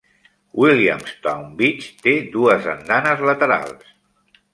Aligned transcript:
Williamstown 0.61 1.51
Beach 1.59 1.85
té 2.05 2.13
dues 2.37 2.65
andanes 2.73 3.21
laterals. 3.31 3.93